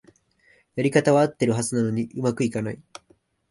[0.77, 2.81] やり方はあってるはずなのに上手くいかない